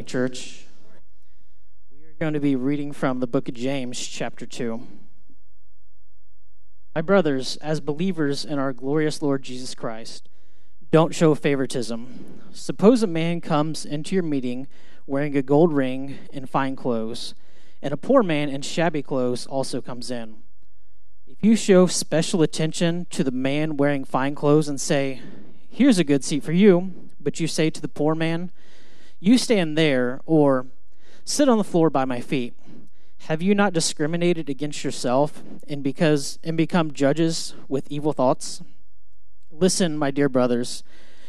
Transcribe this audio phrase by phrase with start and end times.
[0.00, 0.64] Morning, church.
[1.92, 4.80] We are going to be reading from the book of James, chapter 2.
[6.94, 10.30] My brothers, as believers in our glorious Lord Jesus Christ,
[10.90, 12.40] don't show favoritism.
[12.50, 14.68] Suppose a man comes into your meeting
[15.06, 17.34] wearing a gold ring and fine clothes,
[17.82, 20.36] and a poor man in shabby clothes also comes in.
[21.26, 25.20] If you show special attention to the man wearing fine clothes and say,
[25.68, 28.50] Here's a good seat for you, but you say to the poor man,
[29.20, 30.66] you stand there, or
[31.24, 32.54] sit on the floor by my feet.
[33.24, 38.62] Have you not discriminated against yourself and because and become judges with evil thoughts?
[39.50, 40.82] Listen, my dear brothers,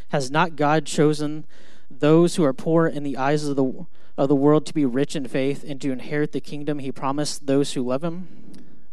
[0.08, 1.46] has not God chosen
[1.90, 5.16] those who are poor in the eyes of the of the world to be rich
[5.16, 8.28] in faith and to inherit the kingdom he promised those who love him?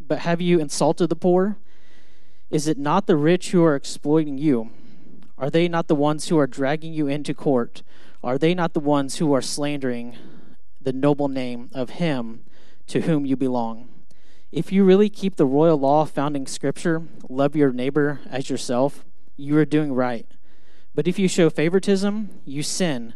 [0.00, 1.56] But have you insulted the poor?
[2.50, 4.70] Is it not the rich who are exploiting you?
[5.38, 7.82] Are they not the ones who are dragging you into court?
[8.22, 10.16] Are they not the ones who are slandering
[10.80, 12.44] the noble name of him
[12.88, 13.88] to whom you belong?
[14.52, 19.04] If you really keep the royal law found in Scripture, love your neighbor as yourself,
[19.36, 20.26] you are doing right.
[20.94, 23.14] But if you show favoritism, you sin.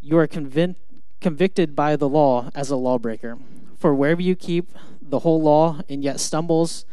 [0.00, 0.76] You are convic-
[1.20, 3.38] convicted by the law as a lawbreaker.
[3.78, 6.84] For wherever you keep the whole law and yet stumbles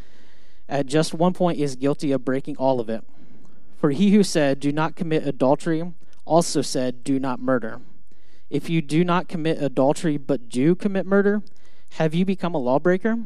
[0.69, 3.03] at just one point is guilty of breaking all of it.
[3.77, 5.91] For he who said, Do not commit adultery,
[6.25, 7.81] also said, Do not murder.
[8.49, 11.41] If you do not commit adultery but do commit murder,
[11.93, 13.17] have you become a lawbreaker?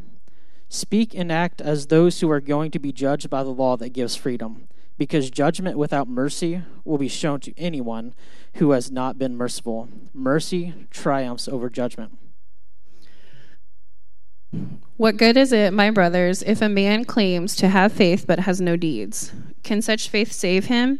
[0.70, 3.90] Speak and act as those who are going to be judged by the law that
[3.90, 8.14] gives freedom, because judgment without mercy will be shown to anyone
[8.56, 9.88] who has not been merciful.
[10.14, 12.18] Mercy triumphs over judgment.
[14.98, 18.60] What good is it, my brothers, if a man claims to have faith but has
[18.60, 19.32] no deeds?
[19.64, 21.00] Can such faith save him?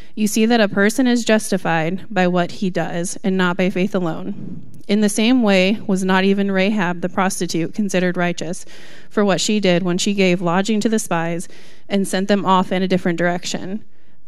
[0.15, 3.95] you see that a person is justified by what he does and not by faith
[3.95, 4.61] alone.
[4.87, 8.65] In the same way, was not even Rahab the prostitute considered righteous
[9.09, 11.47] for what she did when she gave lodging to the spies
[11.87, 13.83] and sent them off in a different direction?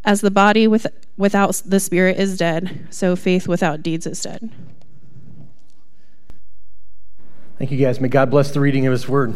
[0.06, 4.50] As the body with, without the spirit is dead, so faith without deeds is dead.
[7.58, 8.02] Thank you, guys.
[8.02, 9.36] May God bless the reading of His Word.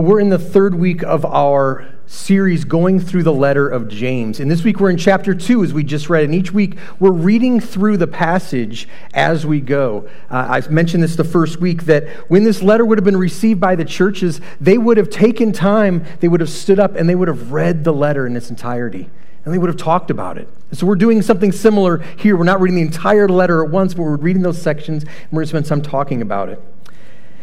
[0.00, 4.40] Well, we're in the third week of our series going through the letter of James.
[4.40, 6.24] And this week we're in chapter 2, as we just read.
[6.24, 10.08] And each week we're reading through the passage as we go.
[10.30, 13.60] Uh, I mentioned this the first week that when this letter would have been received
[13.60, 17.14] by the churches, they would have taken time, they would have stood up, and they
[17.14, 19.10] would have read the letter in its entirety.
[19.44, 20.48] And they would have talked about it.
[20.72, 22.38] So we're doing something similar here.
[22.38, 25.40] We're not reading the entire letter at once, but we're reading those sections, and we're
[25.40, 26.62] going to spend some talking about it.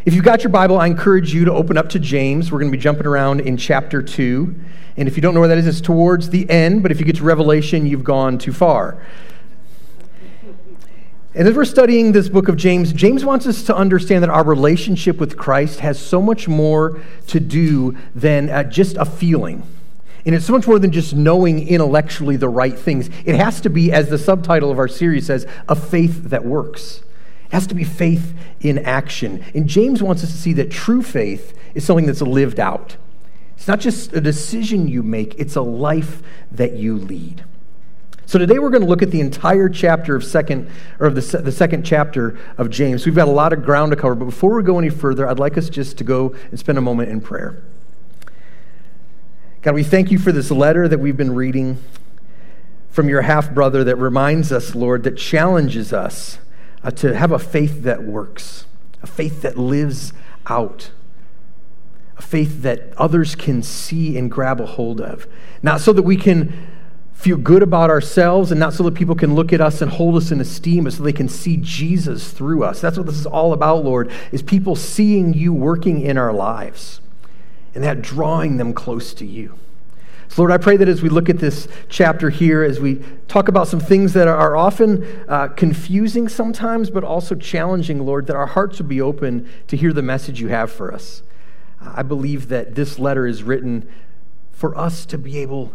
[0.07, 2.49] If you've got your Bible, I encourage you to open up to James.
[2.49, 4.55] We're going to be jumping around in chapter 2.
[4.95, 7.05] And if you don't know where that is, it's towards the end, but if you
[7.05, 9.05] get to Revelation, you've gone too far.
[11.35, 14.45] And as we're studying this book of James, James wants us to understand that our
[14.45, 19.61] relationship with Christ has so much more to do than uh, just a feeling.
[20.25, 23.09] And it's so much more than just knowing intellectually the right things.
[23.25, 27.01] It has to be, as the subtitle of our series says, a faith that works.
[27.47, 29.43] It has to be faith in action.
[29.55, 32.97] And James wants us to see that true faith is something that's lived out.
[33.55, 36.21] It's not just a decision you make, it's a life
[36.51, 37.43] that you lead.
[38.25, 41.21] So today we're going to look at the entire chapter of second or of the,
[41.37, 43.05] the second chapter of James.
[43.05, 45.39] We've got a lot of ground to cover, but before we go any further, I'd
[45.39, 47.63] like us just to go and spend a moment in prayer.
[49.61, 51.81] God, we thank you for this letter that we've been reading
[52.89, 56.39] from your half brother that reminds us, Lord, that challenges us
[56.83, 58.65] uh, to have a faith that works,
[59.01, 60.13] a faith that lives
[60.47, 60.91] out,
[62.17, 65.27] a faith that others can see and grab a hold of.
[65.61, 66.53] Not so that we can
[67.13, 70.15] feel good about ourselves and not so that people can look at us and hold
[70.15, 72.79] us in esteem, but so they can see Jesus through us.
[72.79, 77.01] That's what this is all about, Lord, is people seeing you working in our lives
[77.73, 79.57] and that drawing them close to you.
[80.29, 83.47] So, Lord, I pray that as we look at this chapter here, as we talk
[83.47, 88.45] about some things that are often uh, confusing sometimes, but also challenging, Lord, that our
[88.45, 91.23] hearts would be open to hear the message you have for us.
[91.81, 93.89] I believe that this letter is written
[94.51, 95.73] for us to be able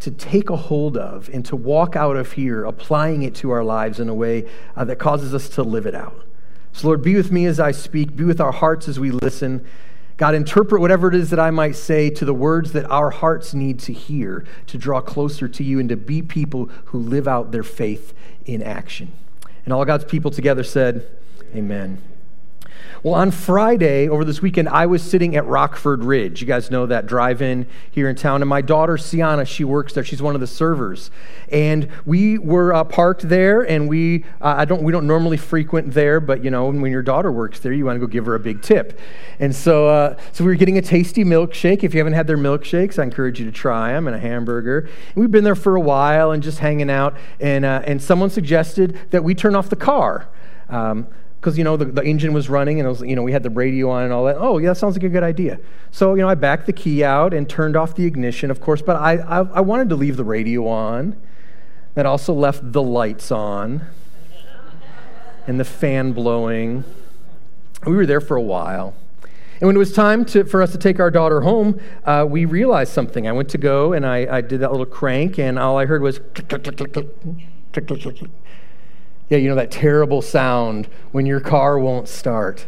[0.00, 3.62] to take a hold of and to walk out of here applying it to our
[3.62, 6.24] lives in a way uh, that causes us to live it out.
[6.72, 9.66] So, Lord, be with me as I speak, be with our hearts as we listen.
[10.20, 13.54] God, interpret whatever it is that I might say to the words that our hearts
[13.54, 17.52] need to hear to draw closer to you and to be people who live out
[17.52, 18.12] their faith
[18.44, 19.12] in action.
[19.64, 21.08] And all God's people together said,
[21.54, 22.02] Amen.
[23.02, 26.42] Well, on Friday over this weekend, I was sitting at Rockford Ridge.
[26.42, 28.42] You guys know that drive in here in town.
[28.42, 30.04] And my daughter, Sienna, she works there.
[30.04, 31.10] She's one of the servers.
[31.50, 35.94] And we were uh, parked there, and we, uh, I don't, we don't normally frequent
[35.94, 38.34] there, but you know, when your daughter works there, you want to go give her
[38.34, 39.00] a big tip.
[39.38, 41.82] And so, uh, so we were getting a tasty milkshake.
[41.82, 44.80] If you haven't had their milkshakes, I encourage you to try them and a hamburger.
[44.80, 47.16] And we've been there for a while and just hanging out.
[47.40, 50.28] And, uh, and someone suggested that we turn off the car.
[50.68, 51.06] Um,
[51.40, 53.50] because you know the, the engine was running and was, you know we had the
[53.50, 54.36] radio on and all that.
[54.38, 55.58] Oh yeah, that sounds like a good idea.
[55.90, 58.82] So you know I backed the key out and turned off the ignition, of course,
[58.82, 61.16] but I I, I wanted to leave the radio on.
[61.94, 63.84] That also left the lights on
[65.46, 66.84] and the fan blowing.
[67.84, 68.94] We were there for a while.
[69.60, 72.44] And when it was time to, for us to take our daughter home, uh, we
[72.44, 73.26] realized something.
[73.26, 76.00] I went to go and I, I did that little crank, and all I heard
[76.00, 76.20] was.
[79.30, 82.66] Yeah, you know that terrible sound when your car won't start.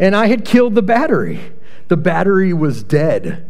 [0.00, 1.40] And I had killed the battery.
[1.86, 3.48] The battery was dead.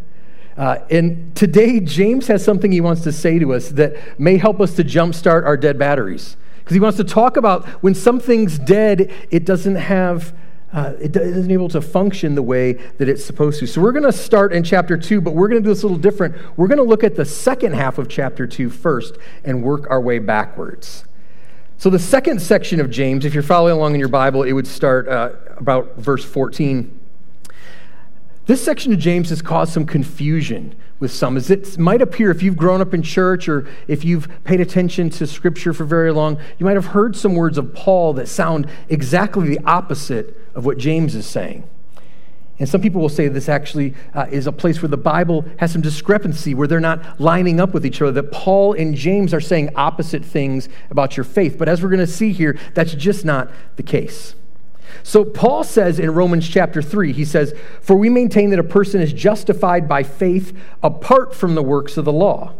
[0.56, 4.60] Uh, and today, James has something he wants to say to us that may help
[4.60, 6.36] us to jumpstart our dead batteries.
[6.58, 10.34] Because he wants to talk about when something's dead, it doesn't have.
[10.70, 13.66] Uh, it isn't able to function the way that it's supposed to.
[13.66, 15.86] So, we're going to start in chapter 2, but we're going to do this a
[15.86, 16.34] little different.
[16.58, 20.00] We're going to look at the second half of chapter 2 first and work our
[20.00, 21.04] way backwards.
[21.84, 24.66] So, the second section of James, if you're following along in your Bible, it would
[24.66, 26.98] start uh, about verse 14.
[28.46, 32.42] This section of James has caused some confusion with some, as it might appear if
[32.42, 36.38] you've grown up in church or if you've paid attention to Scripture for very long,
[36.58, 40.78] you might have heard some words of Paul that sound exactly the opposite of what
[40.78, 41.64] James is saying.
[42.58, 45.72] And some people will say this actually uh, is a place where the Bible has
[45.72, 49.40] some discrepancy, where they're not lining up with each other, that Paul and James are
[49.40, 51.58] saying opposite things about your faith.
[51.58, 54.36] But as we're going to see here, that's just not the case.
[55.02, 59.00] So Paul says in Romans chapter 3, he says, For we maintain that a person
[59.00, 62.52] is justified by faith apart from the works of the law.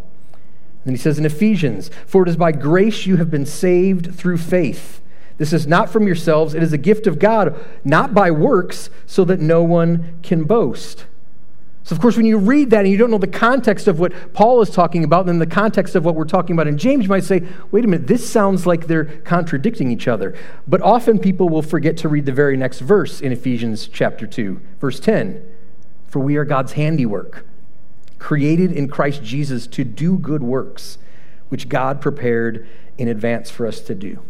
[0.84, 4.38] And he says in Ephesians, For it is by grace you have been saved through
[4.38, 5.00] faith.
[5.36, 9.24] This is not from yourselves, it is a gift of God, not by works, so
[9.24, 11.06] that no one can boast.
[11.84, 14.32] So, of course, when you read that and you don't know the context of what
[14.32, 17.10] Paul is talking about, then the context of what we're talking about in James, you
[17.10, 20.34] might say, wait a minute, this sounds like they're contradicting each other.
[20.66, 24.62] But often people will forget to read the very next verse in Ephesians chapter 2,
[24.80, 25.44] verse 10.
[26.06, 27.44] For we are God's handiwork,
[28.18, 30.96] created in Christ Jesus to do good works,
[31.50, 34.20] which God prepared in advance for us to do.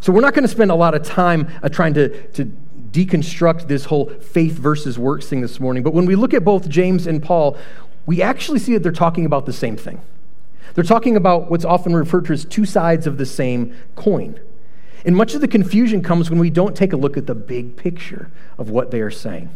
[0.00, 2.44] So we're not going to spend a lot of time uh, trying to, to
[2.90, 5.82] deconstruct this whole faith versus works thing this morning.
[5.82, 7.56] But when we look at both James and Paul,
[8.06, 10.00] we actually see that they're talking about the same thing.
[10.74, 14.38] They're talking about what's often referred to as two sides of the same coin.
[15.04, 17.76] And much of the confusion comes when we don't take a look at the big
[17.76, 19.50] picture of what they are saying.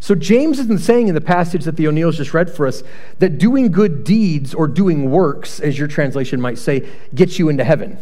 [0.00, 2.82] So, James isn't saying in the passage that the O'Neills just read for us
[3.20, 7.64] that doing good deeds or doing works, as your translation might say, gets you into
[7.64, 7.98] heaven.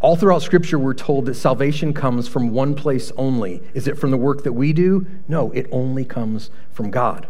[0.00, 3.62] All throughout Scripture, we're told that salvation comes from one place only.
[3.74, 5.06] Is it from the work that we do?
[5.28, 7.26] No, it only comes from God.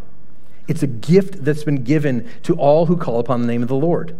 [0.69, 3.75] It's a gift that's been given to all who call upon the name of the
[3.75, 4.15] Lord.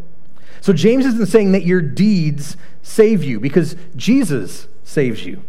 [0.60, 5.44] So James isn't saying that your deeds save you because Jesus saves you.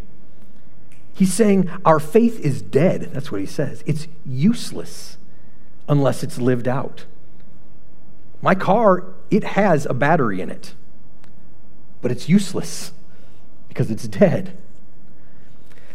[1.15, 3.11] He's saying our faith is dead.
[3.13, 3.83] That's what he says.
[3.85, 5.19] It's useless
[5.89, 7.05] unless it's lived out.
[8.41, 10.75] My car, it has a battery in it
[12.03, 12.93] but it's useless
[13.69, 14.57] because it's dead.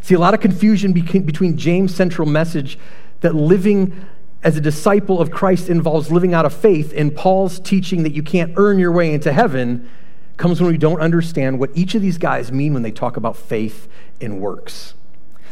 [0.02, 2.80] See, a lot of confusion between James' central message
[3.20, 4.06] that living
[4.44, 8.24] as a disciple of Christ involves living out of faith, and Paul's teaching that you
[8.24, 9.90] can't earn your way into heaven
[10.38, 13.36] comes when we don't understand what each of these guys mean when they talk about
[13.36, 13.90] faith
[14.22, 14.94] and works.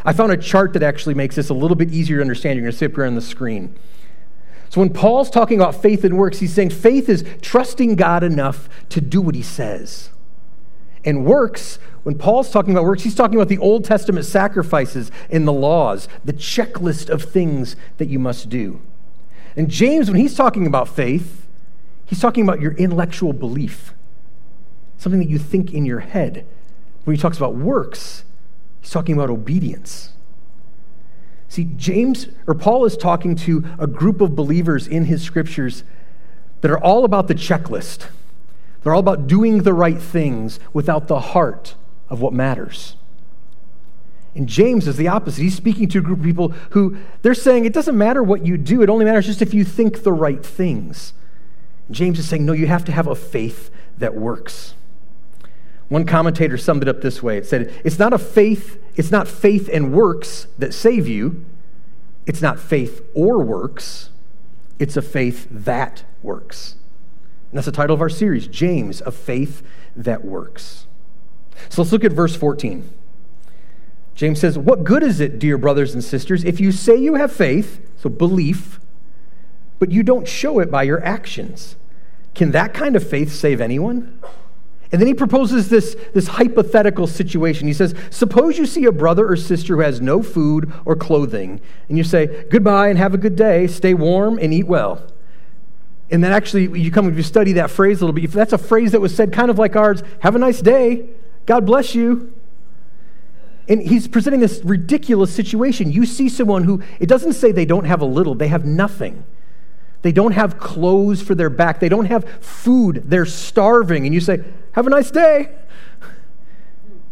[0.06, 2.56] I found a chart that actually makes this a little bit easier to understand.
[2.56, 3.76] You're going to see up here on the screen.
[4.70, 8.70] So when Paul's talking about faith and works, he's saying faith is trusting God enough
[8.90, 10.10] to do what he says.
[11.06, 15.48] And works, when Paul's talking about works, he's talking about the Old Testament sacrifices and
[15.48, 18.82] the laws, the checklist of things that you must do.
[19.56, 21.48] And James, when he's talking about faith,
[22.06, 23.94] he's talking about your intellectual belief,
[24.98, 26.46] something that you think in your head.
[27.04, 28.26] When he talks about works,
[28.82, 30.10] he's talking about obedience.
[31.48, 35.84] See, James or Paul is talking to a group of believers in his scriptures
[36.62, 38.08] that are all about the checklist.
[38.86, 41.74] They're all about doing the right things without the heart
[42.08, 42.98] of what matters.
[44.36, 45.42] And James is the opposite.
[45.42, 48.58] He's speaking to a group of people who they're saying it doesn't matter what you
[48.58, 51.14] do, it only matters just if you think the right things.
[51.90, 54.76] James is saying, no, you have to have a faith that works.
[55.90, 57.40] One commentator summed it up this way.
[57.40, 61.44] It said, It's not a faith, it's not faith and works that save you.
[62.28, 64.12] It's not faith or works.
[64.78, 66.76] It's a faith that works.
[67.56, 69.64] And that's the title of our series, James, a faith
[69.96, 70.88] that works.
[71.70, 72.90] So let's look at verse 14.
[74.14, 77.32] James says, What good is it, dear brothers and sisters, if you say you have
[77.32, 78.82] faith, so belief,
[79.80, 81.78] but you don't show it by your actions?
[82.34, 84.20] Can that kind of faith save anyone?
[84.92, 87.68] And then he proposes this, this hypothetical situation.
[87.68, 91.62] He says, Suppose you see a brother or sister who has no food or clothing,
[91.88, 95.10] and you say, Goodbye and have a good day, stay warm and eat well.
[96.12, 98.24] And then actually, you come and you study that phrase a little bit.
[98.24, 101.10] If that's a phrase that was said kind of like ours, have a nice day,
[101.46, 102.34] God bless you.
[103.68, 105.92] And he's presenting this ridiculous situation.
[105.92, 109.26] You see someone who, it doesn't say they don't have a little, they have nothing.
[110.04, 111.80] They don't have clothes for their back.
[111.80, 113.06] They don't have food.
[113.08, 114.06] They're starving.
[114.06, 114.44] And you say,
[114.74, 115.50] Have a nice day.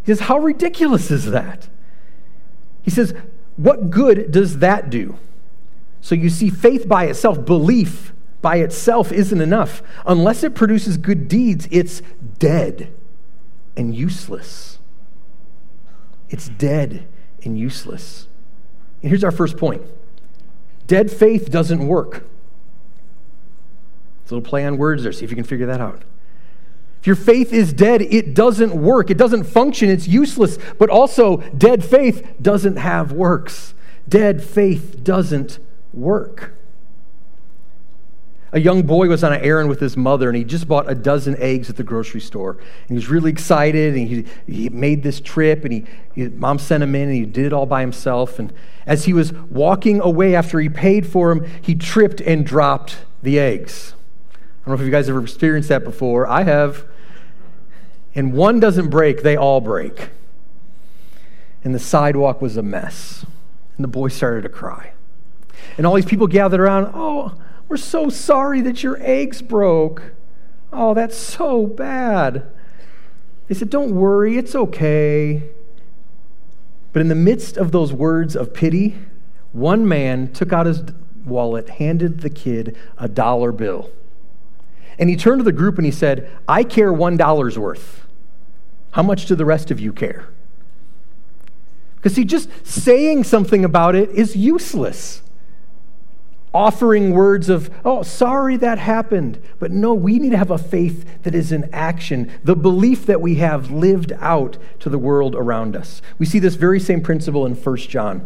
[0.03, 1.67] He says, How ridiculous is that?
[2.83, 3.15] He says,
[3.57, 5.17] What good does that do?
[6.01, 8.12] So you see, faith by itself, belief
[8.43, 9.81] by itself isn't enough.
[10.05, 12.03] Unless it produces good deeds, it's
[12.38, 12.93] dead
[13.75, 14.77] and useless.
[16.29, 17.07] It's dead
[17.43, 18.27] and useless.
[19.01, 19.81] And here's our first point
[20.85, 22.25] dead faith doesn't work.
[24.21, 25.12] It's a little play on words there.
[25.12, 26.03] See if you can figure that out.
[27.00, 29.09] If your faith is dead, it doesn't work.
[29.09, 29.89] It doesn't function.
[29.89, 30.57] It's useless.
[30.77, 33.73] But also, dead faith doesn't have works.
[34.07, 35.59] Dead faith doesn't
[35.93, 36.55] work.
[38.53, 40.93] A young boy was on an errand with his mother, and he just bought a
[40.93, 42.51] dozen eggs at the grocery store.
[42.51, 46.60] And he was really excited, and he, he made this trip, and he, he, mom
[46.60, 48.38] sent him in, and he did it all by himself.
[48.38, 48.53] And
[48.86, 53.39] as he was walking away after he paid for them, he tripped and dropped the
[53.39, 53.95] eggs.
[54.31, 56.27] I don't know if you guys have ever experienced that before.
[56.27, 56.86] I have.
[58.13, 60.10] And one doesn't break, they all break.
[61.63, 63.25] And the sidewalk was a mess.
[63.77, 64.93] And the boy started to cry.
[65.75, 67.33] And all these people gathered around, oh,
[67.74, 70.13] we're so sorry that your eggs broke.
[70.72, 72.46] Oh, that's so bad.
[73.48, 75.42] They said, Don't worry, it's okay.
[76.92, 78.96] But in the midst of those words of pity,
[79.53, 80.84] one man took out his
[81.25, 83.89] wallet, handed the kid a dollar bill.
[85.00, 88.06] And he turned to the group and he said, I care $1 dollar's worth.
[88.92, 90.27] How much do the rest of you care?
[91.96, 95.23] Because see, just saying something about it is useless.
[96.53, 99.41] Offering words of, oh, sorry that happened.
[99.60, 103.22] But no, we need to have a faith that is in action, the belief that
[103.22, 106.01] we have lived out to the world around us.
[106.19, 108.25] We see this very same principle in 1 John.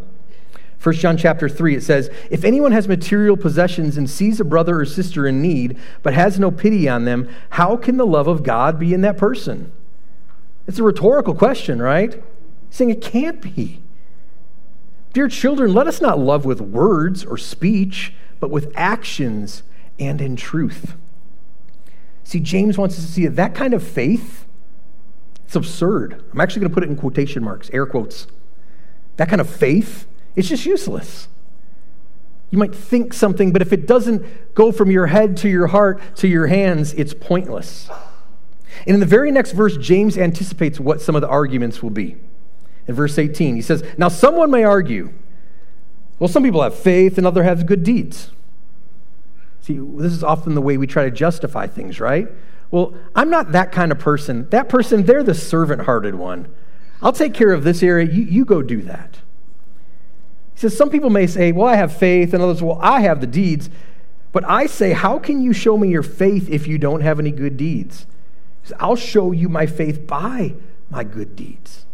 [0.81, 4.79] 1 John chapter 3, it says, If anyone has material possessions and sees a brother
[4.79, 8.43] or sister in need, but has no pity on them, how can the love of
[8.43, 9.71] God be in that person?
[10.67, 12.13] It's a rhetorical question, right?
[12.13, 13.81] He's saying it can't be.
[15.13, 19.63] Dear children, let us not love with words or speech, but with actions
[19.99, 20.95] and in truth.
[22.23, 24.45] See, James wants us to see that that kind of faith,
[25.45, 26.23] it's absurd.
[26.31, 28.27] I'm actually going to put it in quotation marks, air quotes.
[29.15, 30.05] That kind of faith
[30.37, 31.27] it's just useless.
[32.51, 35.99] You might think something, but if it doesn't go from your head to your heart
[36.17, 37.89] to your hands, it's pointless.
[38.85, 42.17] And in the very next verse, James anticipates what some of the arguments will be.
[42.87, 45.13] In verse 18, he says, Now someone may argue,
[46.19, 48.31] well, some people have faith and others have good deeds.
[49.61, 52.27] See, this is often the way we try to justify things, right?
[52.71, 54.49] Well, I'm not that kind of person.
[54.49, 56.47] That person, they're the servant hearted one.
[57.01, 58.11] I'll take care of this area.
[58.11, 59.19] You, you go do that.
[60.53, 63.21] He says, Some people may say, Well, I have faith, and others, Well, I have
[63.21, 63.69] the deeds.
[64.31, 67.31] But I say, How can you show me your faith if you don't have any
[67.31, 68.07] good deeds?
[68.63, 70.55] Says, I'll show you my faith by
[70.89, 71.86] my good deeds.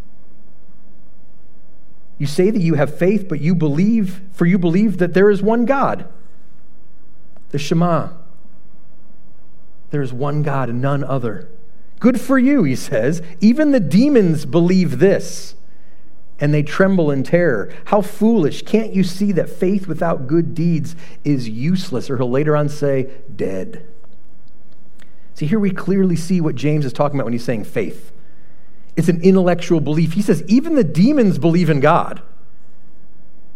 [2.23, 5.43] You say that you have faith, but you believe, for you believe that there is
[5.43, 6.07] one God.
[7.49, 8.11] the Shema.
[9.91, 11.49] There is one God and none other.
[11.99, 13.21] Good for you, he says.
[13.41, 15.55] Even the demons believe this,
[16.39, 17.73] and they tremble in terror.
[17.87, 18.61] How foolish.
[18.61, 22.09] Can't you see that faith without good deeds is useless?
[22.09, 23.85] Or he'll later on say, dead.
[25.33, 28.12] See, here we clearly see what James is talking about when he's saying faith.
[28.95, 30.13] It's an intellectual belief.
[30.13, 32.21] He says, even the demons believe in God.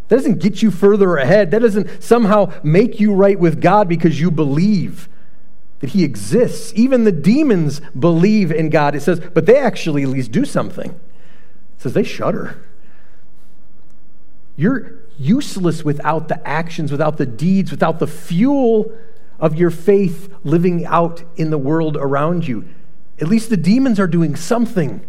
[0.08, 1.52] That doesn't get you further ahead.
[1.52, 5.10] That doesn't somehow make you right with God because you believe
[5.80, 6.72] that He exists.
[6.76, 8.96] Even the demons believe in God.
[8.96, 10.92] It says, but they actually at least do something.
[10.92, 12.58] It says they shudder.
[14.56, 18.92] You're useless without the actions, without the deeds, without the fuel
[19.40, 22.68] of your faith living out in the world around you.
[23.20, 25.06] At least the demons are doing something.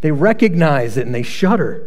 [0.00, 1.86] They recognize it and they shudder.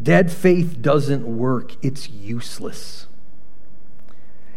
[0.00, 3.06] Dead faith doesn't work, it's useless.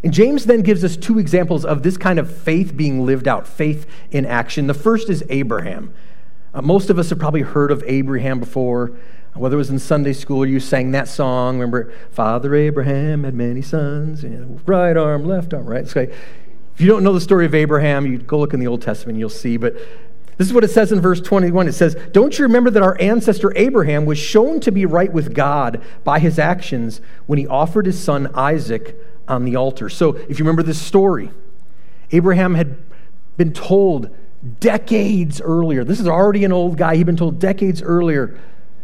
[0.03, 3.47] And James then gives us two examples of this kind of faith being lived out,
[3.47, 4.67] faith in action.
[4.67, 5.93] The first is Abraham.
[6.53, 8.93] Uh, most of us have probably heard of Abraham before,
[9.33, 11.59] whether it was in Sunday school or you sang that song.
[11.59, 14.25] Remember, Father Abraham had many sons,
[14.65, 15.87] right arm, left arm, right?
[15.87, 18.81] So, if you don't know the story of Abraham, you go look in the Old
[18.81, 19.57] Testament, you'll see.
[19.57, 19.75] But
[20.41, 21.67] this is what it says in verse 21.
[21.67, 25.35] It says, Don't you remember that our ancestor Abraham was shown to be right with
[25.35, 29.87] God by his actions when he offered his son Isaac on the altar?
[29.87, 31.29] So, if you remember this story,
[32.09, 32.75] Abraham had
[33.37, 34.09] been told
[34.59, 38.39] decades earlier, this is already an old guy, he'd been told decades earlier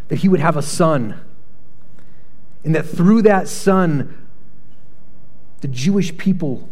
[0.10, 1.20] that he would have a son.
[2.63, 4.28] And that through that son,
[5.62, 6.70] the Jewish people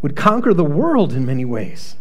[0.00, 1.96] would conquer the world in many ways.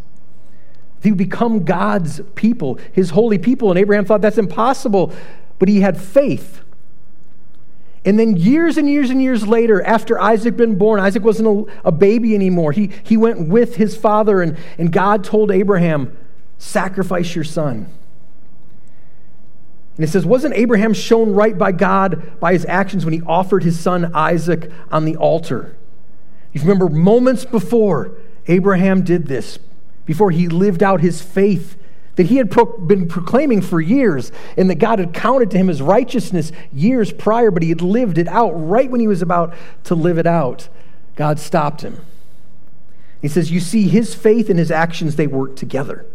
[1.02, 3.70] They would become God's people, his holy people.
[3.70, 5.14] And Abraham thought that's impossible,
[5.58, 6.62] but he had faith.
[8.06, 11.70] And then years and years and years later, after Isaac had been born, Isaac wasn't
[11.70, 12.72] a, a, baby anymore.
[12.72, 16.18] He, he went with his father, and, and God told Abraham,
[16.58, 17.88] sacrifice your son.
[19.98, 23.64] And it says, wasn't Abraham shown right by God by his actions when he offered
[23.64, 25.76] his son Isaac on the altar?
[26.54, 28.14] You remember moments before
[28.48, 29.60] Abraham did this,
[30.10, 31.78] before he lived out his faith
[32.16, 35.70] that he had pro- been proclaiming for years and that God had counted to him
[35.70, 39.54] as righteousness years prior, but he had lived it out right when he was about
[39.84, 40.68] to live it out.
[41.16, 42.04] God stopped him.
[43.22, 46.08] He says, You see, his faith and his actions, they work together.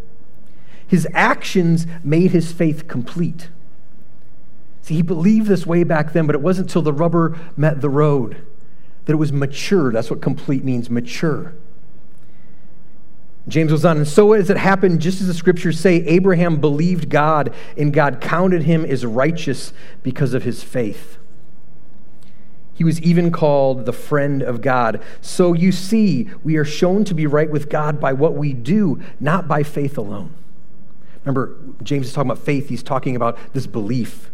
[0.89, 3.49] His actions made his faith complete.
[4.83, 7.89] See, he believed this way back then, but it wasn't until the rubber met the
[7.89, 8.45] road
[9.05, 9.93] that it was mature.
[9.93, 11.55] That's what complete means mature.
[13.47, 17.11] James goes on, and so as it happened, just as the scriptures say, Abraham believed
[17.11, 21.19] God, and God counted him as righteous because of his faith.
[22.73, 25.03] He was even called the friend of God.
[25.21, 29.01] So you see, we are shown to be right with God by what we do,
[29.21, 30.35] not by faith alone.
[31.25, 34.31] Remember, James is talking about faith, he's talking about this belief,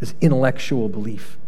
[0.00, 1.38] this intellectual belief.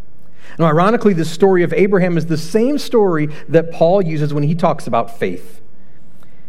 [0.59, 4.55] Now, ironically, the story of Abraham is the same story that Paul uses when he
[4.55, 5.61] talks about faith.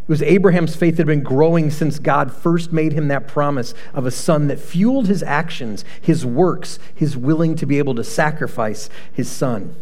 [0.08, 3.74] It was Abraham's faith that had been growing since God first made him that promise
[3.92, 8.02] of a son that fueled his actions, his works, his willing to be able to
[8.02, 9.76] sacrifice his son.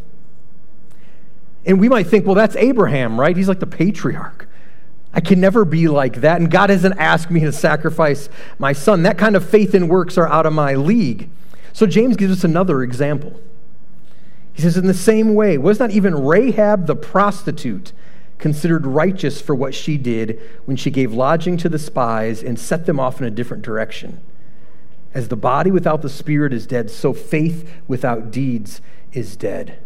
[1.65, 3.37] And we might think, well, that's Abraham, right?
[3.37, 4.49] He's like the patriarch.
[5.15, 6.41] I can never be like that.
[6.41, 9.05] And God hasn't asked me to sacrifice my son.
[9.05, 11.31] That kind of faith and works are out of my league.
[11.73, 13.39] So James gives us another example.
[14.53, 17.93] He says, in the same way, was not even Rahab the prostitute
[18.38, 22.87] considered righteous for what she did when she gave lodging to the spies and set
[22.87, 24.20] them off in a different direction.
[25.14, 29.79] As the body without the spirit is dead, so faith without deeds is dead.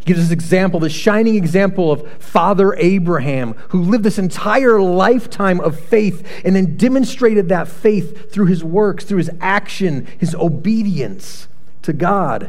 [0.00, 5.58] He gives us example, this shining example of Father Abraham, who lived this entire lifetime
[5.60, 11.48] of faith and then demonstrated that faith through his works, through his action, his obedience
[11.82, 12.42] to God.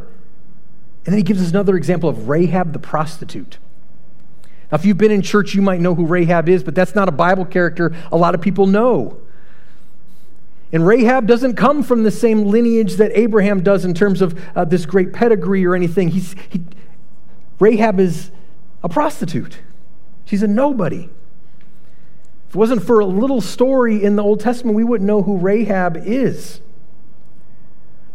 [1.05, 3.59] And then he gives us another example of Rahab the prostitute
[4.71, 7.07] now, if you've been in church, you might know who Rahab is, but that's not
[7.07, 9.17] a Bible character a lot of people know.
[10.73, 14.65] And Rahab doesn't come from the same lineage that Abraham does in terms of uh,
[14.65, 16.09] this great pedigree or anything.
[16.09, 16.61] He's, he,
[17.59, 18.31] Rahab is
[18.83, 19.59] a prostitute,
[20.25, 21.09] she's a nobody.
[22.49, 25.37] If it wasn't for a little story in the Old Testament, we wouldn't know who
[25.37, 26.61] Rahab is.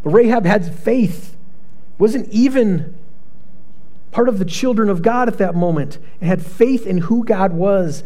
[0.03, 1.35] But Rahab had faith,
[1.97, 2.95] wasn't even
[4.13, 7.51] part of the children of God at that moment, and had faith in who God
[7.51, 8.03] was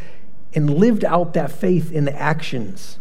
[0.53, 2.97] and lived out that faith in the actions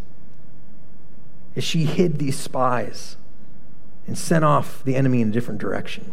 [1.55, 3.17] as she hid these spies
[4.07, 6.13] and sent off the enemy in a different direction.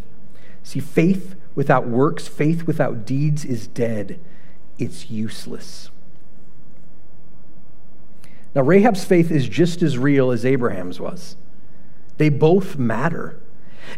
[0.63, 4.19] See, faith without works, faith without deeds is dead.
[4.77, 5.89] It's useless.
[8.55, 11.35] Now, Rahab's faith is just as real as Abraham's was.
[12.17, 13.39] They both matter.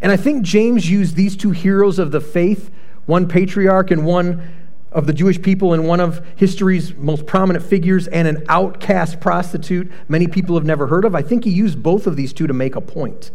[0.02, 2.70] And I think James used these two heroes of the faith,
[3.06, 4.52] one patriarch and one
[4.92, 9.90] of the Jewish people, and one of history's most prominent figures, and an outcast prostitute
[10.08, 11.14] many people have never heard of.
[11.14, 13.30] I think he used both of these two to make a point.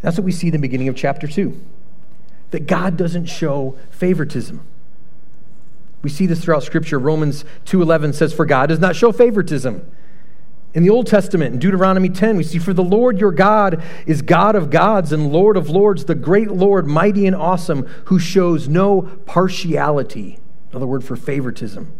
[0.00, 1.60] That's what we see in the beginning of chapter 2
[2.50, 4.60] that God doesn't show favoritism.
[6.02, 6.98] We see this throughout scripture.
[6.98, 9.84] Romans 2:11 says for God does not show favoritism.
[10.74, 14.22] In the Old Testament, in Deuteronomy 10, we see, For the Lord your God is
[14.22, 18.68] God of gods and Lord of lords, the great Lord, mighty and awesome, who shows
[18.68, 21.92] no partiality, another word for favoritism,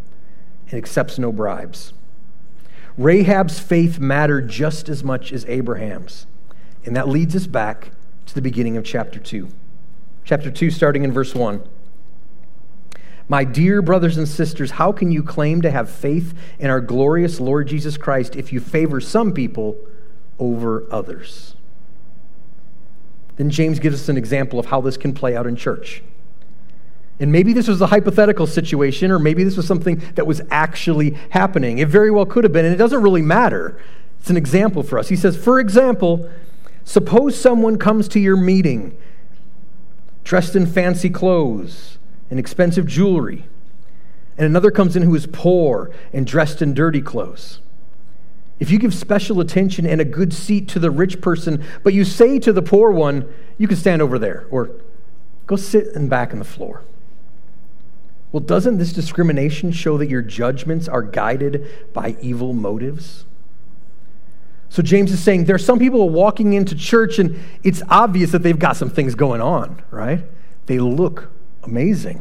[0.69, 1.93] and accepts no bribes.
[2.99, 6.27] Rahab's faith mattered just as much as Abraham's.
[6.85, 7.93] And that leads us back
[8.27, 9.49] to the beginning of chapter 2.
[10.25, 11.63] Chapter 2, starting in verse 1.
[13.29, 17.41] My dear brothers and sisters, how can you claim to have faith in our glorious
[17.41, 19.77] Lord Jesus Christ if you favor some people
[20.39, 21.57] over others?
[23.37, 26.03] Then James gives us an example of how this can play out in church.
[27.19, 31.17] And maybe this was a hypothetical situation, or maybe this was something that was actually
[31.31, 31.79] happening.
[31.79, 33.81] It very well could have been, and it doesn't really matter.
[34.21, 35.09] It's an example for us.
[35.09, 36.29] He says, for example,
[36.85, 38.97] suppose someone comes to your meeting
[40.25, 41.99] dressed in fancy clothes
[42.31, 43.45] and expensive jewelry.
[44.37, 47.61] And another comes in who is poor and dressed in dirty clothes.
[48.59, 52.05] If you give special attention and a good seat to the rich person, but you
[52.05, 54.71] say to the poor one, you can stand over there, or
[55.47, 56.83] go sit in back on the floor.
[58.33, 63.25] Well, doesn't this discrimination show that your judgments are guided by evil motives?
[64.69, 68.43] So James is saying there are some people walking into church and it's obvious that
[68.43, 70.25] they've got some things going on, right?
[70.67, 71.31] They look
[71.67, 72.21] amazing.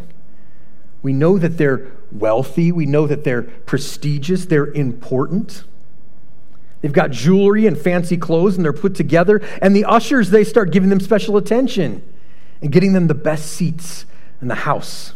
[1.01, 2.71] We know that they're wealthy.
[2.71, 4.45] We know that they're prestigious.
[4.45, 5.63] They're important.
[6.81, 9.41] They've got jewelry and fancy clothes and they're put together.
[9.61, 12.03] And the ushers, they start giving them special attention
[12.61, 14.05] and getting them the best seats
[14.41, 15.13] in the house.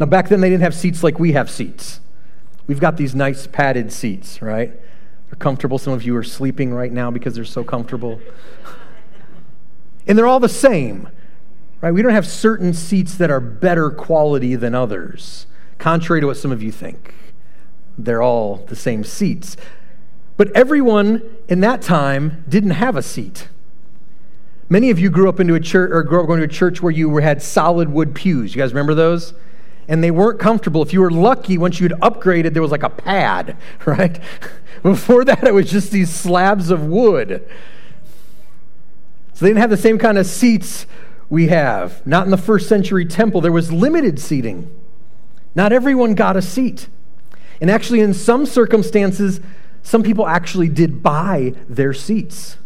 [0.00, 2.00] Now, back then, they didn't have seats like we have seats.
[2.66, 4.70] We've got these nice padded seats, right?
[4.70, 5.78] They're comfortable.
[5.78, 8.20] Some of you are sleeping right now because they're so comfortable.
[10.06, 11.08] and they're all the same.
[11.80, 11.92] Right?
[11.92, 15.46] We don't have certain seats that are better quality than others,
[15.78, 17.14] contrary to what some of you think.
[17.96, 19.56] They're all the same seats.
[20.36, 23.48] But everyone in that time didn't have a seat.
[24.68, 26.82] Many of you grew up into a church or grew up going to a church
[26.82, 28.54] where you had solid wood pews.
[28.54, 29.32] You guys remember those?
[29.88, 30.82] And they weren't comfortable.
[30.82, 34.20] If you were lucky, once you'd upgraded, there was like a pad, right?
[34.82, 37.48] Before that, it was just these slabs of wood.
[39.32, 40.86] So they didn't have the same kind of seats
[41.30, 42.06] we have.
[42.06, 44.74] Not in the first century temple, there was limited seating.
[45.54, 46.88] Not everyone got a seat.
[47.60, 49.40] And actually, in some circumstances,
[49.82, 52.58] some people actually did buy their seats.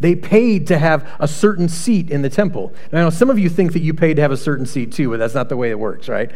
[0.00, 2.74] They paid to have a certain seat in the temple.
[2.90, 4.92] Now, I know some of you think that you paid to have a certain seat
[4.92, 6.30] too, but that's not the way it works, right?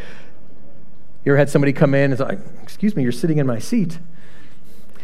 [1.25, 3.99] You ever had somebody come in and say, Excuse me, you're sitting in my seat?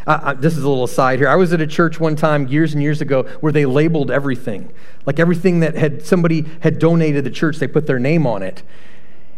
[0.07, 1.27] Uh, this is a little aside here.
[1.27, 4.71] I was at a church one time years and years ago where they labeled everything.
[5.05, 8.61] Like everything that had somebody had donated the church, they put their name on it.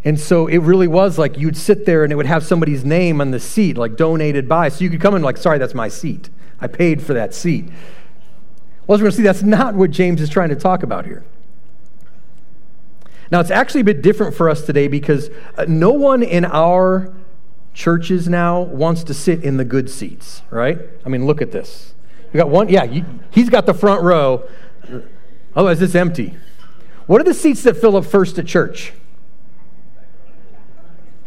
[0.03, 3.21] And so it really was like you'd sit there and it would have somebody's name
[3.21, 4.69] on the seat, like donated by.
[4.69, 6.29] So you could come in like, sorry, that's my seat.
[6.59, 7.65] I paid for that seat.
[8.85, 11.05] Well, as we're going to see, that's not what James is trying to talk about
[11.05, 11.23] here.
[13.31, 17.13] Now, it's actually a bit different for us today because uh, no one in our
[17.77, 20.79] churches now wants to sit in the good seats, right?
[21.05, 21.93] I mean, look at this.
[22.33, 22.87] You got one, yeah,
[23.29, 24.43] he's got the front row.
[24.89, 25.03] Oh,
[25.55, 26.35] Otherwise, it's empty.
[27.05, 28.93] What are the seats that fill up first at church?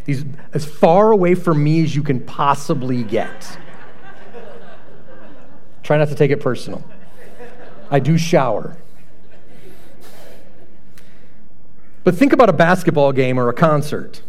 [0.06, 3.56] These as far away from me as you can possibly get.
[5.84, 6.82] Try not to take it personal.
[7.92, 8.76] I do shower.
[12.02, 14.22] But think about a basketball game or a concert.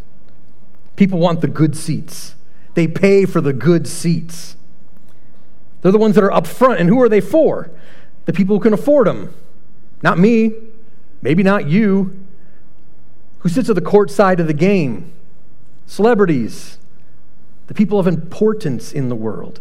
[0.95, 2.35] People want the good seats.
[2.73, 4.55] They pay for the good seats.
[5.81, 6.79] They're the ones that are up front.
[6.79, 7.71] And who are they for?
[8.25, 9.33] The people who can afford them.
[10.03, 10.53] Not me,
[11.21, 12.17] maybe not you.
[13.39, 15.11] Who sits at the court side of the game?
[15.87, 16.77] Celebrities,
[17.67, 19.59] the people of importance in the world.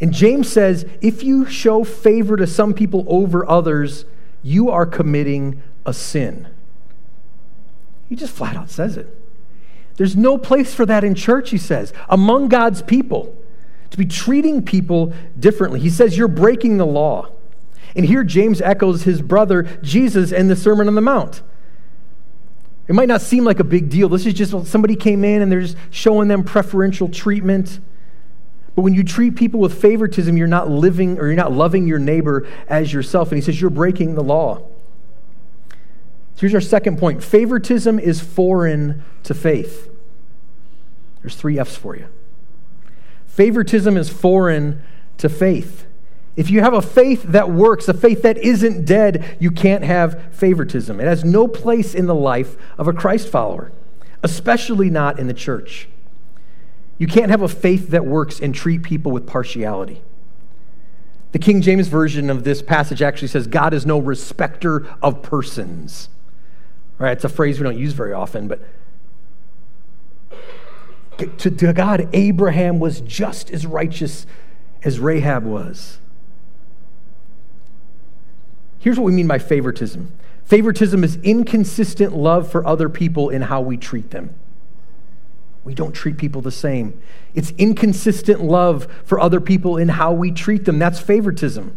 [0.00, 4.04] And James says if you show favor to some people over others,
[4.42, 6.48] you are committing a sin.
[8.08, 9.21] He just flat out says it.
[9.96, 13.36] There's no place for that in church, he says, among God's people,
[13.90, 15.80] to be treating people differently.
[15.80, 17.28] He says you're breaking the law.
[17.94, 21.42] And here James echoes his brother Jesus in the Sermon on the Mount.
[22.88, 24.08] It might not seem like a big deal.
[24.08, 27.80] This is just somebody came in and they're just showing them preferential treatment.
[28.74, 31.98] But when you treat people with favoritism, you're not living or you're not loving your
[31.98, 33.28] neighbor as yourself.
[33.28, 34.66] And he says you're breaking the law.
[36.36, 39.90] Here's our second point favoritism is foreign to faith.
[41.20, 42.06] There's three F's for you.
[43.26, 44.82] Favoritism is foreign
[45.18, 45.86] to faith.
[46.34, 50.34] If you have a faith that works, a faith that isn't dead, you can't have
[50.34, 50.98] favoritism.
[50.98, 53.70] It has no place in the life of a Christ follower,
[54.22, 55.88] especially not in the church.
[56.98, 60.02] You can't have a faith that works and treat people with partiality.
[61.32, 66.08] The King James Version of this passage actually says, God is no respecter of persons.
[67.02, 68.60] Right, it's a phrase we don't use very often, but
[71.38, 74.24] to, to God, Abraham was just as righteous
[74.84, 75.98] as Rahab was.
[78.78, 80.12] Here's what we mean by favoritism
[80.44, 84.32] favoritism is inconsistent love for other people in how we treat them.
[85.64, 87.02] We don't treat people the same.
[87.34, 90.78] It's inconsistent love for other people in how we treat them.
[90.78, 91.76] That's favoritism.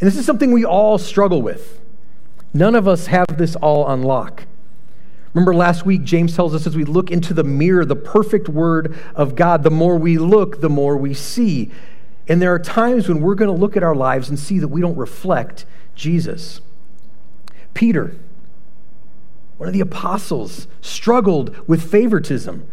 [0.00, 1.80] And this is something we all struggle with.
[2.56, 4.44] None of us have this all on lock.
[5.34, 8.96] Remember last week, James tells us as we look into the mirror, the perfect word
[9.14, 11.70] of God, the more we look, the more we see.
[12.26, 14.68] And there are times when we're going to look at our lives and see that
[14.68, 16.62] we don't reflect Jesus.
[17.74, 18.16] Peter,
[19.58, 22.66] one of the apostles, struggled with favoritism.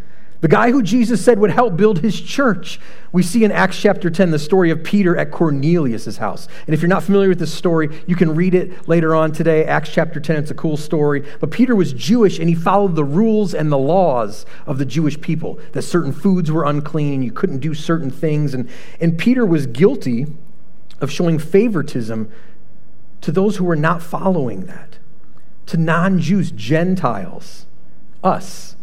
[0.44, 2.78] The guy who Jesus said would help build his church.
[3.14, 6.50] We see in Acts chapter 10 the story of Peter at Cornelius' house.
[6.68, 9.64] And if you're not familiar with this story, you can read it later on today.
[9.64, 11.24] Acts chapter 10, it's a cool story.
[11.40, 15.22] But Peter was Jewish and he followed the rules and the laws of the Jewish
[15.22, 18.54] people that certain foods were unclean and you couldn't do certain things.
[18.54, 20.28] And, and Peter was guilty
[21.00, 22.30] of showing favoritism
[23.22, 24.98] to those who were not following that,
[25.68, 27.66] to non Jews, Gentiles,
[28.22, 28.76] us,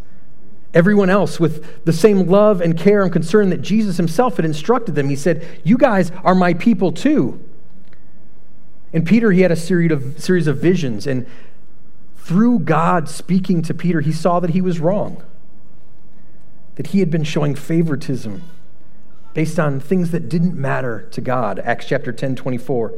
[0.73, 4.95] everyone else with the same love and care and concern that Jesus himself had instructed
[4.95, 5.09] them.
[5.09, 7.43] He said, You guys are my people too.
[8.93, 11.25] And Peter, he had a series of, series of visions, and
[12.17, 15.23] through God speaking to Peter, he saw that he was wrong,
[16.75, 18.43] that he had been showing favoritism
[19.33, 21.59] based on things that didn't matter to God.
[21.59, 22.93] Acts chapter 10 24.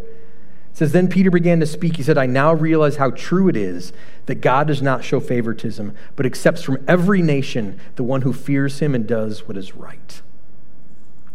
[0.74, 1.98] It says, Then Peter began to speak.
[1.98, 3.94] He said, I now realize how true it is
[4.26, 8.80] that God does not show favoritism, but accepts from every nation the one who fears
[8.80, 10.22] him and does what is right.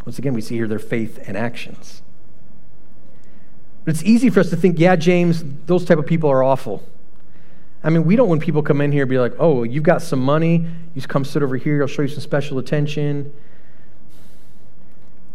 [0.04, 2.02] Once again, we see here their faith and actions.
[3.84, 6.82] But it's easy for us to think, yeah, James, those type of people are awful.
[7.84, 10.18] I mean, we don't, when people come in here, be like, oh, you've got some
[10.18, 13.32] money, you come sit over here, I'll show you some special attention.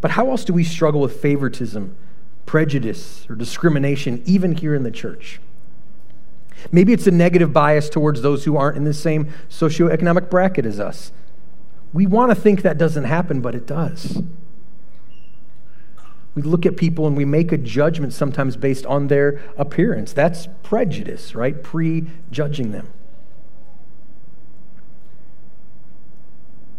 [0.01, 1.95] But how else do we struggle with favoritism
[2.45, 5.39] prejudice or discrimination, even here in the church.
[6.71, 10.79] Maybe it's a negative bias towards those who aren't in the same socioeconomic bracket as
[10.79, 11.11] us.
[11.91, 14.21] We want to think that doesn't happen, but it does.
[16.35, 20.13] We look at people and we make a judgment sometimes based on their appearance.
[20.13, 21.61] That's prejudice, right?
[21.61, 22.87] Prejudging them.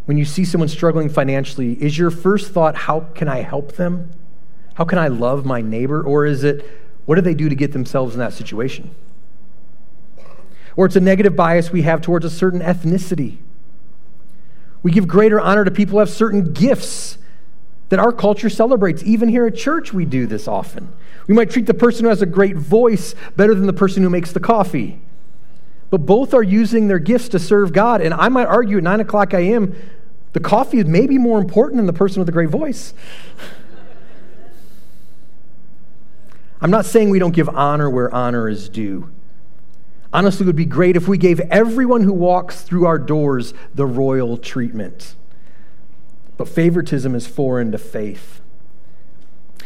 [0.06, 4.10] When you see someone struggling financially, is your first thought, how can I help them?
[4.74, 6.02] How can I love my neighbor?
[6.02, 6.64] Or is it,
[7.06, 8.94] what do they do to get themselves in that situation?
[10.76, 13.38] Or it's a negative bias we have towards a certain ethnicity.
[14.82, 17.18] We give greater honor to people who have certain gifts
[17.88, 19.02] that our culture celebrates.
[19.04, 20.92] Even here at church, we do this often.
[21.26, 24.10] We might treat the person who has a great voice better than the person who
[24.10, 25.00] makes the coffee.
[25.90, 28.00] But both are using their gifts to serve God.
[28.00, 29.76] And I might argue at 9 o'clock a.m.,
[30.32, 32.92] the coffee is maybe more important than the person with the great voice.
[36.64, 39.10] I'm not saying we don't give honor where honor is due.
[40.14, 43.84] Honestly, it would be great if we gave everyone who walks through our doors the
[43.84, 45.14] royal treatment.
[46.38, 48.40] But favoritism is foreign to faith.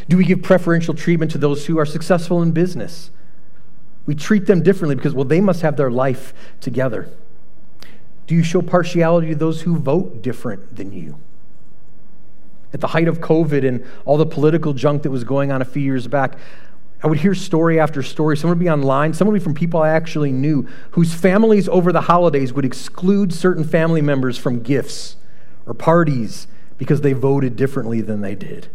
[0.08, 3.12] Do we give preferential treatment to those who are successful in business?
[4.04, 7.08] We treat them differently because, well, they must have their life together.
[8.26, 11.16] Do you show partiality to those who vote different than you?
[12.72, 15.64] At the height of COVID and all the political junk that was going on a
[15.64, 16.36] few years back,
[17.02, 18.36] I would hear story after story.
[18.36, 21.92] Someone would be online, someone would be from people I actually knew, whose families over
[21.92, 25.16] the holidays would exclude certain family members from gifts
[25.64, 28.68] or parties because they voted differently than they did.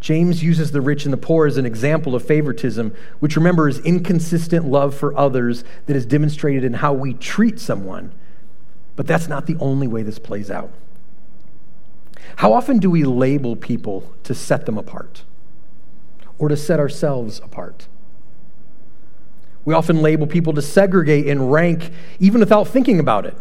[0.00, 3.78] James uses the rich and the poor as an example of favoritism, which remember is
[3.80, 8.10] inconsistent love for others that is demonstrated in how we treat someone.
[8.96, 10.72] But that's not the only way this plays out.
[12.36, 15.24] How often do we label people to set them apart
[16.38, 17.86] or to set ourselves apart?
[19.64, 23.36] We often label people to segregate and rank even without thinking about it.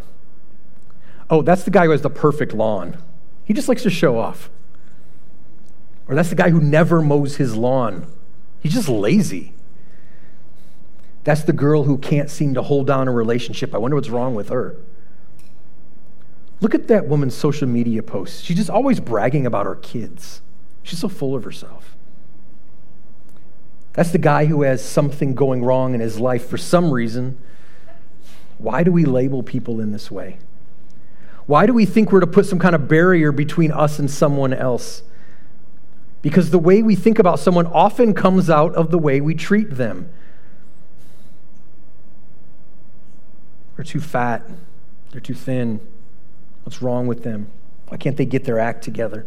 [1.29, 2.97] Oh, that's the guy who has the perfect lawn.
[3.45, 4.49] He just likes to show off.
[6.07, 8.07] Or that's the guy who never mows his lawn.
[8.61, 9.53] He's just lazy.
[11.23, 13.75] That's the girl who can't seem to hold down a relationship.
[13.75, 14.75] I wonder what's wrong with her.
[16.61, 18.41] Look at that woman's social media posts.
[18.41, 20.41] She's just always bragging about her kids.
[20.83, 21.95] She's so full of herself.
[23.93, 27.37] That's the guy who has something going wrong in his life for some reason.
[28.57, 30.37] Why do we label people in this way?
[31.45, 34.53] Why do we think we're to put some kind of barrier between us and someone
[34.53, 35.01] else?
[36.21, 39.75] Because the way we think about someone often comes out of the way we treat
[39.75, 40.09] them.
[43.75, 44.45] They're too fat,
[45.11, 45.79] they're too thin.
[46.69, 47.49] What's wrong with them?
[47.87, 49.25] Why can't they get their act together?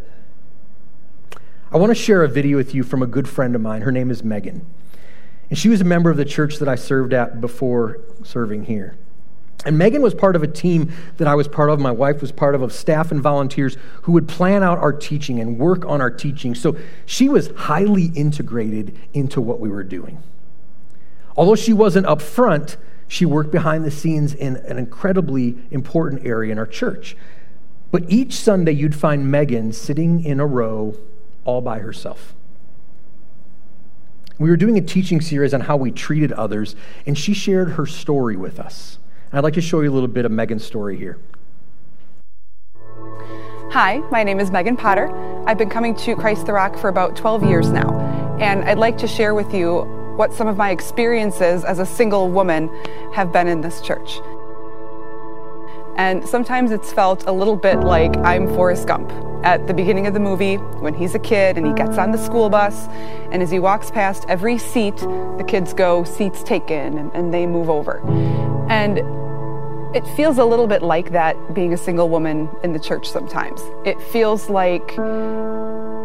[1.73, 3.81] I want to share a video with you from a good friend of mine.
[3.81, 4.65] Her name is Megan.
[5.49, 8.95] And she was a member of the church that I served at before serving here.
[9.65, 11.81] And Megan was part of a team that I was part of.
[11.81, 15.41] My wife was part of, of staff and volunteers who would plan out our teaching
[15.41, 16.55] and work on our teaching.
[16.55, 20.23] So she was highly integrated into what we were doing.
[21.35, 26.51] Although she wasn't up front, she worked behind the scenes in an incredibly important area
[26.51, 27.15] in our church.
[27.91, 30.97] But each Sunday, you'd find Megan sitting in a row
[31.45, 32.33] all by herself.
[34.39, 37.85] We were doing a teaching series on how we treated others, and she shared her
[37.85, 38.97] story with us.
[39.31, 41.19] I'd like to show you a little bit of Megan's story here.
[43.71, 45.09] Hi, my name is Megan Potter.
[45.47, 47.91] I've been coming to Christ the Rock for about 12 years now,
[48.39, 52.29] and I'd like to share with you what some of my experiences as a single
[52.29, 52.69] woman
[53.13, 54.19] have been in this church.
[55.95, 59.11] And sometimes it's felt a little bit like I'm Forrest Gump
[59.43, 62.17] at the beginning of the movie when he's a kid and he gets on the
[62.17, 62.87] school bus.
[63.31, 67.45] And as he walks past every seat, the kids go, seats taken, and, and they
[67.45, 67.99] move over.
[68.69, 68.99] And
[69.95, 73.61] it feels a little bit like that being a single woman in the church sometimes.
[73.85, 74.87] It feels like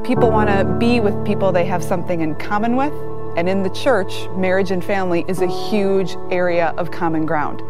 [0.04, 2.92] people want to be with people they have something in common with.
[3.38, 7.62] And in the church, marriage and family is a huge area of common ground.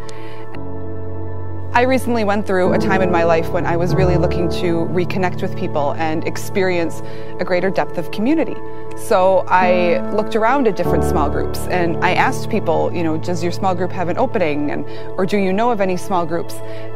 [1.71, 4.87] I recently went through a time in my life when I was really looking to
[4.89, 7.01] reconnect with people and experience
[7.39, 8.55] a greater depth of community.
[8.97, 13.43] So I looked around at different small groups and I asked people, you know, does
[13.43, 14.83] your small group have an opening and
[15.17, 16.55] or do you know of any small groups?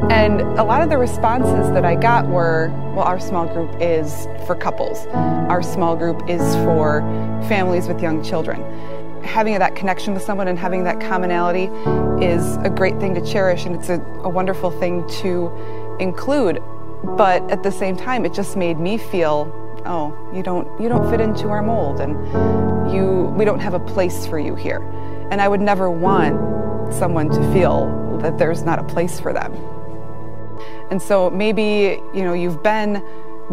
[0.09, 4.27] And a lot of the responses that I got were, well, our small group is
[4.47, 5.05] for couples.
[5.49, 7.01] Our small group is for
[7.47, 8.61] families with young children
[9.23, 11.65] having that connection with someone and having that commonality
[12.23, 15.51] is a great thing to cherish and it's a, a wonderful thing to
[15.99, 16.61] include.
[17.17, 19.51] But at the same time, it just made me feel,
[19.85, 22.13] oh, you don't you don't fit into our mold and
[22.93, 24.81] you we don't have a place for you here.
[25.31, 29.53] And I would never want someone to feel that there's not a place for them.
[30.91, 33.03] And so maybe, you know, you've been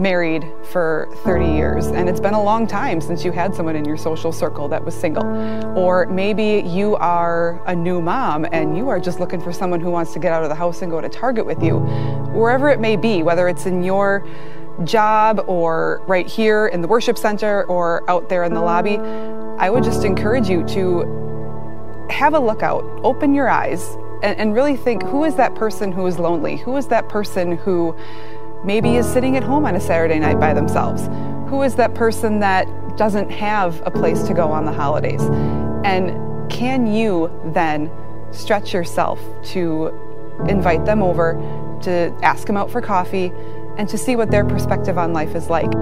[0.00, 3.84] married for 30 years and it's been a long time since you had someone in
[3.84, 5.24] your social circle that was single.
[5.76, 9.90] Or maybe you are a new mom and you are just looking for someone who
[9.90, 11.78] wants to get out of the house and go to Target with you.
[12.32, 14.26] Wherever it may be, whether it's in your
[14.84, 18.96] job or right here in the worship center or out there in the lobby,
[19.58, 24.54] I would just encourage you to have a look out, open your eyes, and, and
[24.54, 26.56] really think who is that person who is lonely?
[26.56, 27.94] Who is that person who
[28.64, 31.08] maybe is sitting at home on a Saturday night by themselves?
[31.48, 35.22] Who is that person that doesn't have a place to go on the holidays?
[35.84, 37.90] And can you then
[38.32, 39.88] stretch yourself to
[40.48, 41.34] invite them over,
[41.82, 43.32] to ask them out for coffee,
[43.78, 45.72] and to see what their perspective on life is like?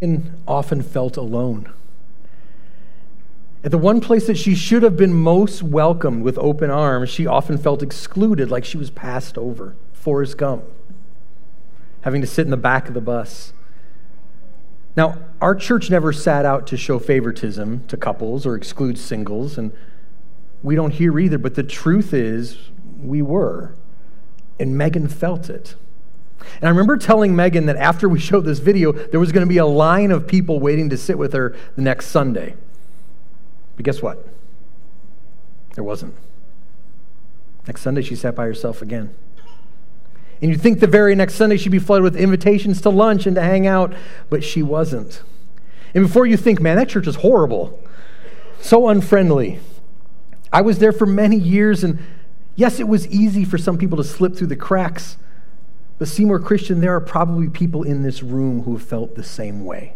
[0.00, 1.72] And often felt alone.
[3.62, 7.26] At the one place that she should have been most welcomed with open arms, she
[7.26, 9.76] often felt excluded, like she was passed over.
[9.92, 10.64] Forrest Gump,
[12.00, 13.52] having to sit in the back of the bus.
[14.96, 19.72] Now, our church never sat out to show favoritism to couples or exclude singles, and
[20.62, 22.56] we don't hear either, but the truth is,
[22.98, 23.74] we were.
[24.58, 25.74] And Megan felt it.
[26.56, 29.48] And I remember telling Megan that after we showed this video, there was going to
[29.48, 32.56] be a line of people waiting to sit with her the next Sunday.
[33.80, 34.28] But guess what?
[35.74, 36.14] There wasn't.
[37.66, 39.14] Next Sunday, she sat by herself again.
[40.42, 43.36] And you'd think the very next Sunday she'd be flooded with invitations to lunch and
[43.36, 43.94] to hang out,
[44.28, 45.22] but she wasn't.
[45.94, 47.82] And before you think, man, that church is horrible,
[48.60, 49.60] so unfriendly.
[50.52, 52.00] I was there for many years, and
[52.56, 55.16] yes, it was easy for some people to slip through the cracks.
[55.98, 59.64] But Seymour Christian, there are probably people in this room who have felt the same
[59.64, 59.94] way.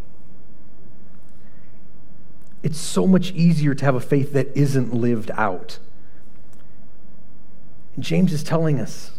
[2.65, 5.79] It's so much easier to have a faith that isn't lived out.
[7.95, 9.19] And James is telling us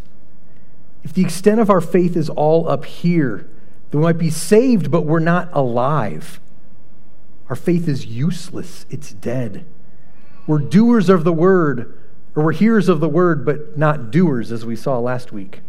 [1.03, 3.47] if the extent of our faith is all up here,
[3.91, 6.39] then we might be saved, but we're not alive.
[7.47, 9.63] Our faith is useless, it's dead.
[10.47, 11.95] We're doers of the word,
[12.35, 15.61] or we're hearers of the word, but not doers, as we saw last week.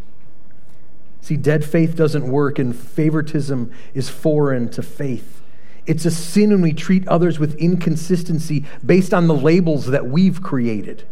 [1.21, 5.43] See, dead faith doesn't work, and favoritism is foreign to faith.
[5.87, 10.43] It's a sin when we treat others with inconsistency based on the labels that we've
[10.43, 11.05] created.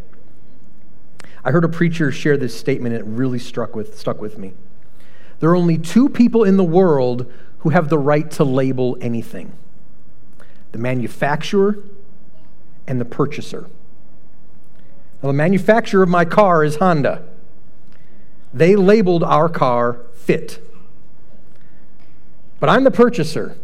[1.44, 4.54] I heard a preacher share this statement, and it really struck with, stuck with me.
[5.40, 9.52] There are only two people in the world who have the right to label anything
[10.72, 11.78] the manufacturer
[12.88, 13.70] and the purchaser.
[15.22, 17.22] Now, the manufacturer of my car is Honda.
[18.52, 20.60] They labeled our car fit.
[22.58, 23.56] But I'm the purchaser,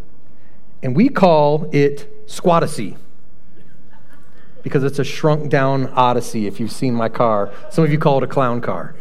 [0.82, 2.96] and we call it Squattacy
[4.62, 7.52] because it's a shrunk down Odyssey if you've seen my car.
[7.70, 8.94] Some of you call it a clown car.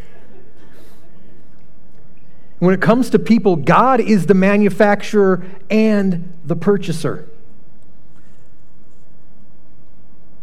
[2.60, 7.28] When it comes to people, God is the manufacturer and the purchaser.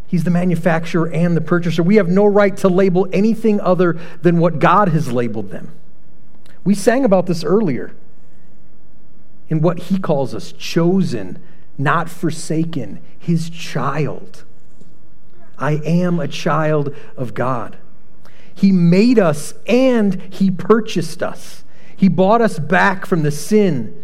[0.06, 1.82] He's the manufacturer and the purchaser.
[1.82, 5.72] We have no right to label anything other than what God has labeled them.
[6.64, 7.92] We sang about this earlier
[9.48, 11.42] in what he calls us chosen,
[11.78, 14.44] not forsaken, his child.
[15.58, 17.78] I am a child of God.
[18.54, 21.64] He made us and he purchased us.
[21.96, 24.02] He bought us back from the sin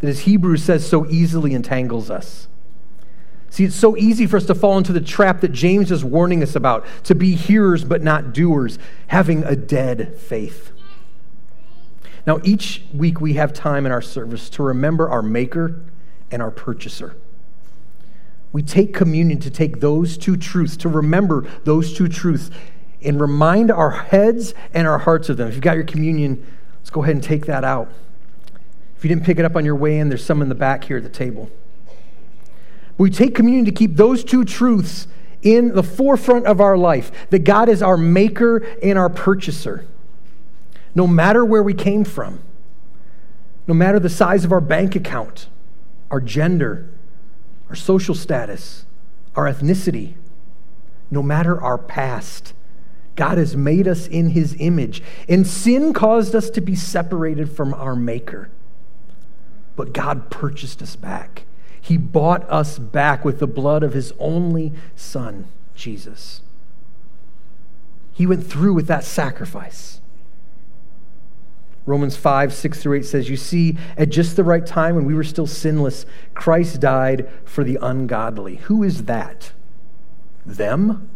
[0.00, 2.48] that, as Hebrews says, so easily entangles us.
[3.50, 6.42] See, it's so easy for us to fall into the trap that James is warning
[6.42, 10.72] us about to be hearers but not doers, having a dead faith.
[12.26, 15.80] Now, each week we have time in our service to remember our Maker
[16.30, 17.16] and our Purchaser.
[18.52, 22.50] We take communion to take those two truths, to remember those two truths,
[23.02, 25.48] and remind our heads and our hearts of them.
[25.48, 26.44] If you've got your communion,
[26.80, 27.92] let's go ahead and take that out.
[28.96, 30.84] If you didn't pick it up on your way in, there's some in the back
[30.84, 31.50] here at the table.
[32.98, 35.06] We take communion to keep those two truths
[35.42, 39.86] in the forefront of our life that God is our maker and our purchaser.
[40.96, 42.40] No matter where we came from,
[43.66, 45.48] no matter the size of our bank account,
[46.10, 46.90] our gender,
[47.68, 48.86] our social status,
[49.34, 50.14] our ethnicity,
[51.10, 52.54] no matter our past.
[53.14, 55.02] God has made us in his image.
[55.28, 58.50] And sin caused us to be separated from our Maker.
[59.74, 61.44] But God purchased us back.
[61.80, 66.40] He bought us back with the blood of his only Son, Jesus.
[68.12, 70.00] He went through with that sacrifice.
[71.86, 75.14] Romans 5, 6 through 8 says, You see, at just the right time when we
[75.14, 78.56] were still sinless, Christ died for the ungodly.
[78.56, 79.52] Who is that?
[80.44, 81.08] Them?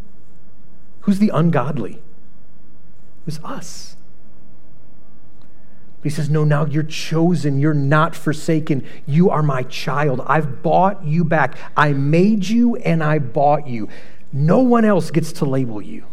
[1.00, 1.94] Who's the ungodly?
[1.94, 3.96] It was us.
[6.00, 7.58] But he says, No, now you're chosen.
[7.58, 8.86] You're not forsaken.
[9.06, 10.22] You are my child.
[10.24, 11.58] I've bought you back.
[11.76, 13.88] I made you and I bought you.
[14.32, 16.04] No one else gets to label you.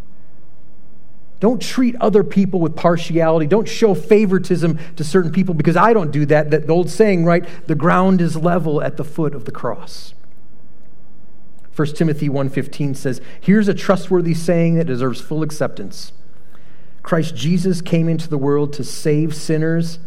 [1.40, 3.46] Don't treat other people with partiality.
[3.46, 6.50] Don't show favoritism to certain people because I don't do that.
[6.50, 7.48] That old saying, right?
[7.68, 10.14] The ground is level at the foot of the cross.
[11.76, 16.12] 1 Timothy 1:15 says, "Here's a trustworthy saying that deserves full acceptance.
[17.04, 20.00] Christ Jesus came into the world to save sinners,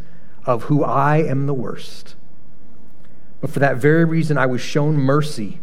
[0.47, 2.17] of who I am the worst.
[3.41, 5.61] But for that very reason I was shown mercy."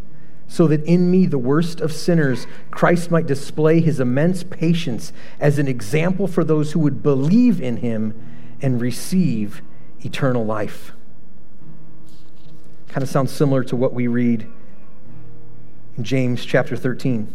[0.48, 5.60] So that in me, the worst of sinners, Christ might display his immense patience as
[5.60, 8.14] an example for those who would believe in him
[8.62, 9.62] and receive
[10.00, 10.94] eternal life.
[12.88, 14.48] Kind of sounds similar to what we read
[15.98, 17.34] in James chapter 13.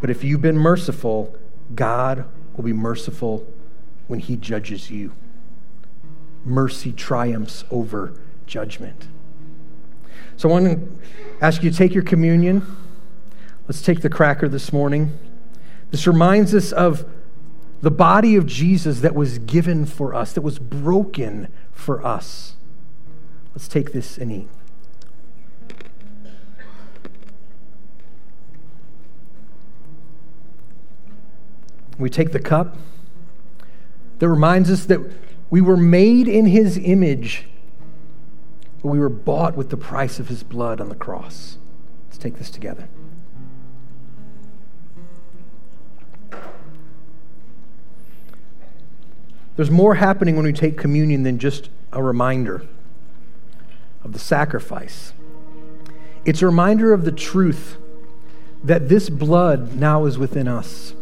[0.00, 1.36] But if you've been merciful,
[1.74, 2.24] God
[2.56, 3.46] will be merciful
[4.08, 5.12] when he judges you.
[6.44, 8.14] Mercy triumphs over
[8.46, 9.06] judgment.
[10.36, 10.98] So I want to
[11.40, 12.66] ask you to take your communion.
[13.68, 15.18] Let's take the cracker this morning.
[15.90, 17.04] This reminds us of
[17.80, 22.54] the body of Jesus that was given for us, that was broken for us.
[23.54, 24.48] Let's take this and eat.
[31.98, 32.76] We take the cup
[34.18, 35.00] that reminds us that
[35.50, 37.46] we were made in his image
[38.82, 41.58] we were bought with the price of his blood on the cross.
[42.06, 42.88] Let's take this together.
[49.56, 52.66] There's more happening when we take communion than just a reminder
[54.02, 55.12] of the sacrifice.
[56.24, 57.76] It's a reminder of the truth
[58.64, 60.94] that this blood now is within us.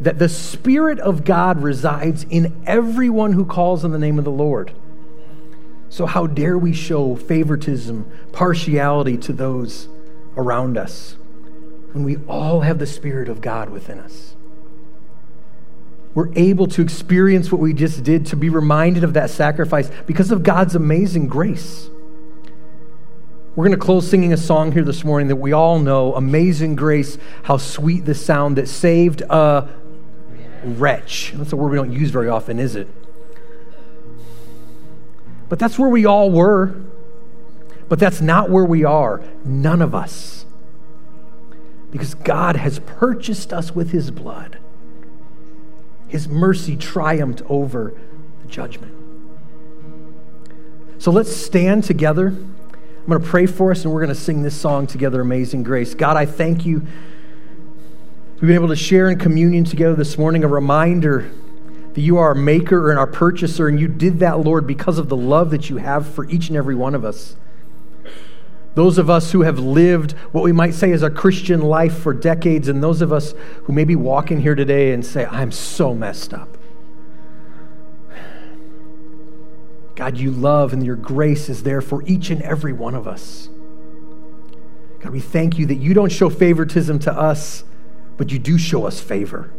[0.00, 4.30] That the Spirit of God resides in everyone who calls on the name of the
[4.30, 4.72] Lord.
[5.92, 9.88] So, how dare we show favoritism, partiality to those
[10.38, 11.18] around us
[11.92, 14.34] when we all have the Spirit of God within us?
[16.14, 20.30] We're able to experience what we just did, to be reminded of that sacrifice because
[20.30, 21.90] of God's amazing grace.
[23.54, 26.74] We're going to close singing a song here this morning that we all know Amazing
[26.74, 29.68] Grace, how sweet the sound that saved a
[30.64, 31.34] wretch.
[31.34, 32.88] That's a word we don't use very often, is it?
[35.52, 36.74] But that's where we all were.
[37.90, 39.22] But that's not where we are.
[39.44, 40.46] None of us.
[41.90, 44.56] Because God has purchased us with his blood.
[46.08, 47.92] His mercy triumphed over
[48.40, 48.94] the judgment.
[50.96, 52.28] So let's stand together.
[52.28, 55.64] I'm going to pray for us and we're going to sing this song together, Amazing
[55.64, 55.92] Grace.
[55.92, 56.78] God, I thank you.
[58.36, 61.30] We've been able to share in communion together this morning, a reminder
[61.94, 65.08] that you are our maker and our purchaser, and you did that, Lord, because of
[65.08, 67.36] the love that you have for each and every one of us.
[68.74, 72.14] Those of us who have lived what we might say is a Christian life for
[72.14, 73.34] decades, and those of us
[73.64, 76.56] who maybe walk in here today and say, I'm so messed up.
[79.94, 83.50] God, you love and your grace is there for each and every one of us.
[85.00, 87.64] God, we thank you that you don't show favoritism to us,
[88.16, 89.52] but you do show us favor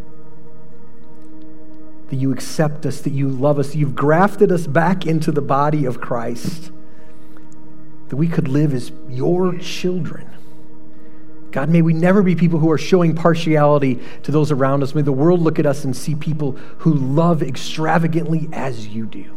[2.14, 5.84] that you accept us, that you love us, you've grafted us back into the body
[5.84, 6.72] of Christ,
[8.10, 10.30] that we could live as your children.
[11.50, 14.94] God, may we never be people who are showing partiality to those around us.
[14.94, 19.36] May the world look at us and see people who love extravagantly as you do.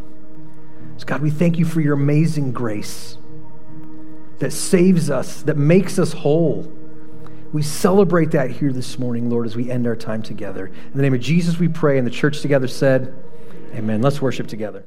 [0.98, 3.16] So, God, we thank you for your amazing grace
[4.38, 6.70] that saves us, that makes us whole
[7.56, 10.66] we celebrate that here this morning, Lord, as we end our time together.
[10.66, 11.96] In the name of Jesus, we pray.
[11.96, 13.14] And the church together said,
[13.74, 14.02] Amen.
[14.02, 14.84] Let's worship together.